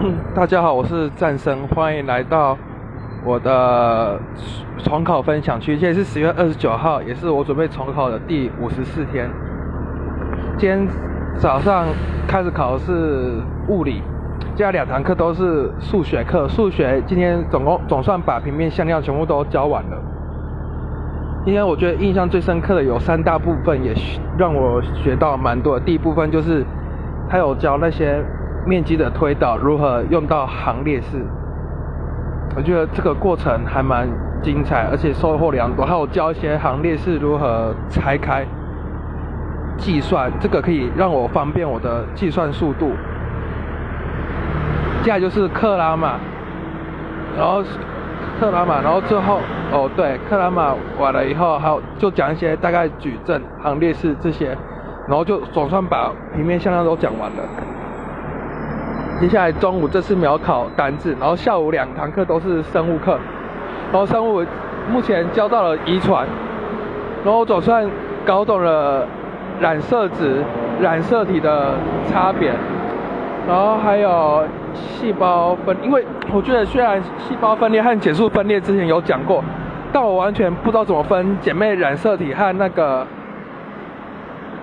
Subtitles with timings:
[0.34, 2.56] 大家好，我是战生，欢迎来到
[3.22, 4.18] 我的
[4.78, 5.76] 重考分享区。
[5.76, 9.28] 现在是十月二十九号，也是我准备重考的第五十四天。
[10.56, 10.88] 今天
[11.36, 11.84] 早上
[12.26, 14.02] 开始考的是物理，
[14.54, 16.48] 接下来两堂课都是数学课。
[16.48, 19.98] 数学今天总共总算把平面向量全部都教完了。
[21.44, 23.94] 今天我觉得印象最深刻的有三大部分，也
[24.38, 25.78] 让我学到蛮多。
[25.78, 26.64] 第一部分就是
[27.28, 28.24] 他有教那些。
[28.66, 31.24] 面积的推导如何用到行列式？
[32.56, 34.08] 我觉得这个过程还蛮
[34.42, 35.84] 精彩，而且收获良多。
[35.86, 38.44] 还有教一些行列式如何拆开
[39.76, 42.90] 计算，这个可以让我方便我的计算速度。
[45.02, 46.18] 接下来就是克拉玛，
[47.38, 47.62] 然后
[48.38, 49.40] 克拉玛，然后最后
[49.72, 54.48] 哦对，克拉玛完了以后，还有就讲一些大概矩阵、行列式这些，
[55.08, 57.42] 然后就总算把平面向量都讲完了。
[59.20, 63.18] 接下来中午这次秒考单字，然后下午两堂课都是生物课，
[63.92, 64.42] 然后生物
[64.90, 66.26] 目前教到了遗传，
[67.22, 67.86] 然后总算
[68.24, 69.06] 搞懂了
[69.60, 70.42] 染色值、
[70.80, 71.74] 染色体的
[72.10, 72.50] 差别，
[73.46, 74.42] 然后还有
[74.74, 79.44] 细胞分，因为我觉得虽然细胞分裂和减数分裂之前有讲过，
[79.92, 83.06] 但我完全不知道怎么分姐妹染色体和那个。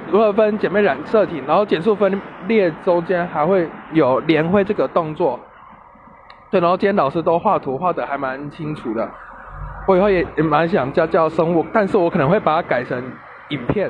[0.09, 1.43] 如何分姐妹染色体？
[1.45, 5.39] 然后减数分裂中间还会有连会这个动作。
[6.49, 9.09] 对，然后今天老师都画图画的还蛮清楚的。
[9.85, 13.03] 我以后也也蛮想教教生物，但是我可能会把它改成
[13.49, 13.87] 影片，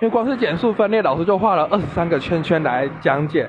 [0.00, 3.42] 因为光是减数分裂，老师就画了二十三个圈圈来讲解，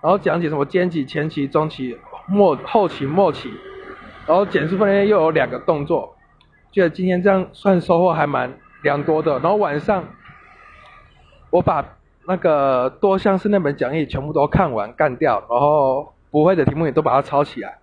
[0.00, 3.52] 然后讲解什么间期、前期、中期、末后期、末期，
[4.26, 6.16] 然后减数分裂又有两个动作，
[6.72, 9.32] 觉得今天这样算收获还蛮良多的。
[9.40, 10.02] 然后晚上。
[11.56, 17.78] 我把那个多项式那本讲义全部都看完干掉，然后不会的题目也都把它抄起来。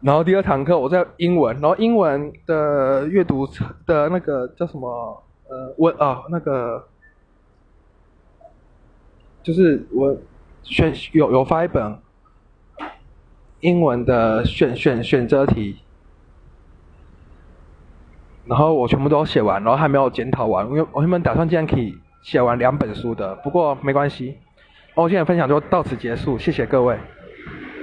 [0.00, 3.48] 然后第二堂课我在英文，然后英文的阅读
[3.84, 6.86] 的那个叫什么呃文啊那个，
[9.42, 10.16] 就是我
[10.62, 11.98] 选有有发一本
[13.58, 15.80] 英文的选选选择题，
[18.44, 21.98] 然后我全部都写完，然后还没有检讨完，因为我原本打算今天可以。
[22.22, 24.36] 写完两本书的，不过没关系。
[24.94, 26.98] 我今天分享就到此结束，谢谢各位。